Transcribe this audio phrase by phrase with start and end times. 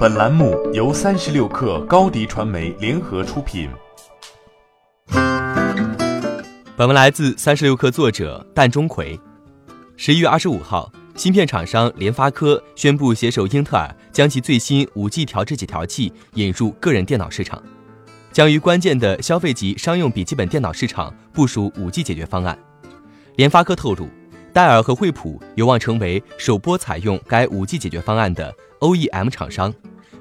[0.00, 3.68] 本栏目由三十六氪高低传媒联合出品。
[6.74, 9.20] 本文来自三十六氪作者蛋钟馗。
[9.98, 17.62] 十一月二十五号，芯片厂商联发科宣布携手英特尔，将其最新五 G 调制解调器引入个人电脑市场，
[18.32, 22.58] 将于关键的消费级商用笔记本电脑市场部署五 G 解决方案。
[23.36, 24.08] 联发科透露，
[24.50, 29.70] 戴尔和惠普有望成为首波采用该五 G 解决方案的 OEM 厂商。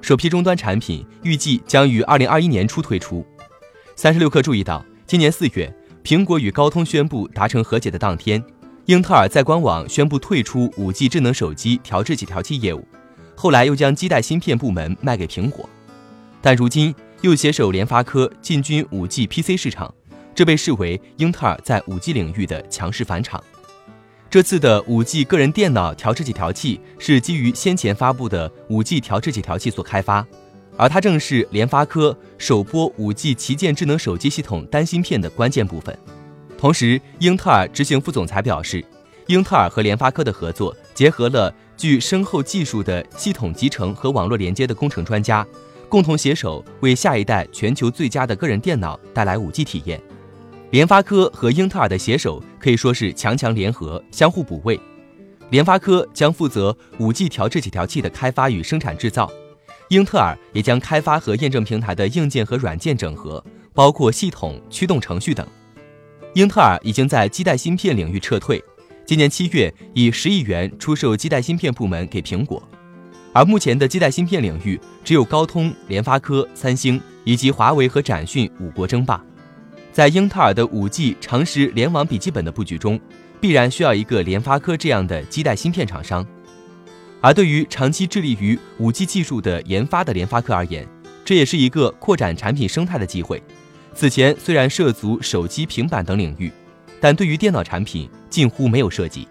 [0.00, 3.24] 首批终端产品预计将于二零二一年初推出。
[3.96, 5.74] 三十六氪注意到，今年四月，
[6.04, 8.42] 苹果与高通宣布达成和解的当天，
[8.86, 12.86] 英特尔在官网宣布退出五 G 智能手机调制解调器业务，
[13.34, 15.68] 后来又将基带芯片部门卖给苹果，
[16.40, 19.92] 但如今又携手联发科进军五 G PC 市场，
[20.34, 23.42] 这被视为英特尔在五 G 领域的强势返场。
[24.30, 30.26] 这次的五 G 个人电脑调制解调器是基于先前发布的五 G 调制解调器所开发，
[30.76, 35.98] 而它正是联发科首波五 G 旗舰智能手机系统单芯片的关键部分。
[36.58, 38.84] 同时，英特尔执行副总裁表示，
[39.28, 45.46] 英特尔和联发科的合作结合了具深厚技术的系统集成和网络连接的工程专家，
[45.88, 49.98] 共同携手为下一代全球最佳的个人电脑带来五 G 体验。
[50.70, 54.78] 联发科和英特尔的携手可以说是强强联合，相互补位。
[55.48, 59.30] 联发科将负责五 G 调制解调器的开发与生产制造，
[59.88, 65.46] 英特尔也将开发和验证平台的硬件和软件整合，包括系统、驱动程序等。
[66.34, 68.62] 英特尔已经在基带芯片领域撤退，
[69.06, 72.62] 今年七月以十亿元出售基带芯片部门给苹果，
[73.32, 79.24] 而目前的基带芯片领域只有高通、联发科、三星以及华为和展讯五国争霸。
[79.98, 83.00] 在英特尔的五 G 长时联网笔记本的布局中，
[83.40, 86.24] 必然需要一个联发科这样的基带芯片厂商。
[87.20, 90.86] 而对于长期致力于五 G 技术的研发的联发科而言，
[91.24, 93.42] 这也是一个扩展产品生态的机会。
[93.92, 96.52] 此前虽然涉足手机、平板等领域，
[97.00, 99.26] 但对于电脑产品近乎没有涉及。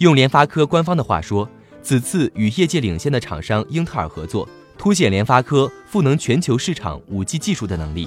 [0.00, 1.48] 用联发科官方的话说，
[1.82, 8.06] 此次与业界领先的厂商英特尔合作，凸显联发科赋能全球市场五 G 技术的能力。